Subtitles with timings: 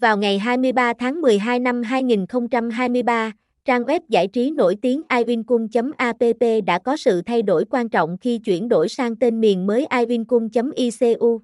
[0.00, 3.32] Vào ngày 23 tháng 12 năm 2023,
[3.64, 8.38] trang web giải trí nổi tiếng iWinCung.app đã có sự thay đổi quan trọng khi
[8.38, 11.40] chuyển đổi sang tên miền mới iWinCung.icu.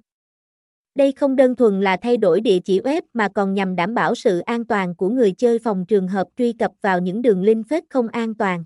[0.95, 4.15] Đây không đơn thuần là thay đổi địa chỉ web mà còn nhằm đảm bảo
[4.15, 7.69] sự an toàn của người chơi phòng trường hợp truy cập vào những đường link
[7.69, 8.63] phết không an toàn.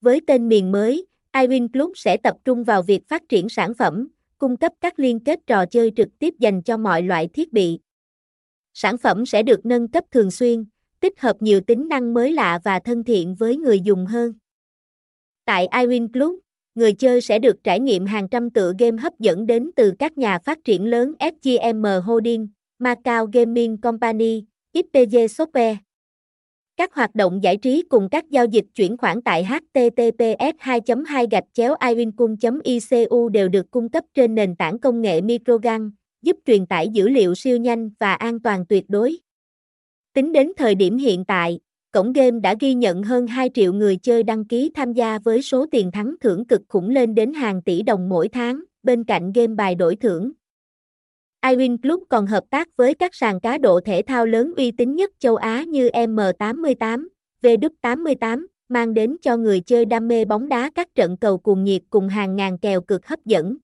[0.00, 4.08] Với tên miền mới, iWin Club sẽ tập trung vào việc phát triển sản phẩm,
[4.38, 7.78] cung cấp các liên kết trò chơi trực tiếp dành cho mọi loại thiết bị.
[8.78, 10.64] Sản phẩm sẽ được nâng cấp thường xuyên,
[11.00, 14.32] tích hợp nhiều tính năng mới lạ và thân thiện với người dùng hơn.
[15.44, 16.34] Tại iWin Club,
[16.74, 20.18] người chơi sẽ được trải nghiệm hàng trăm tựa game hấp dẫn đến từ các
[20.18, 24.44] nhà phát triển lớn FGM Holding, Macau Gaming Company,
[24.74, 25.76] XPG Software.
[26.76, 31.26] Các hoạt động giải trí cùng các giao dịch chuyển khoản tại https 2 2
[31.30, 35.90] gạch chéo iwincun.icu đều được cung cấp trên nền tảng công nghệ Microgang,
[36.22, 39.18] giúp truyền tải dữ liệu siêu nhanh và an toàn tuyệt đối.
[40.12, 41.60] Tính đến thời điểm hiện tại,
[41.92, 45.42] cổng game đã ghi nhận hơn 2 triệu người chơi đăng ký tham gia với
[45.42, 49.32] số tiền thắng thưởng cực khủng lên đến hàng tỷ đồng mỗi tháng, bên cạnh
[49.32, 50.32] game bài đổi thưởng.
[51.42, 54.96] iWin Club còn hợp tác với các sàn cá độ thể thao lớn uy tín
[54.96, 57.06] nhất châu Á như M88,
[57.42, 61.82] V88, mang đến cho người chơi đam mê bóng đá các trận cầu cuồng nhiệt
[61.90, 63.56] cùng hàng ngàn kèo cực hấp dẫn.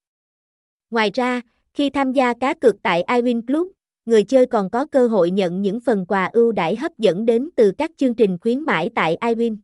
[0.91, 1.41] Ngoài ra,
[1.75, 3.69] khi tham gia cá cược tại iWin Club,
[4.07, 7.49] người chơi còn có cơ hội nhận những phần quà ưu đãi hấp dẫn đến
[7.57, 9.57] từ các chương trình khuyến mãi tại iWin.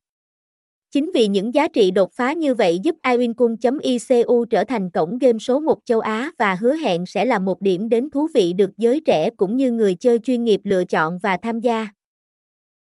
[0.91, 5.39] Chính vì những giá trị đột phá như vậy giúp iwincung.icu trở thành cổng game
[5.39, 8.71] số 1 châu Á và hứa hẹn sẽ là một điểm đến thú vị được
[8.77, 11.89] giới trẻ cũng như người chơi chuyên nghiệp lựa chọn và tham gia.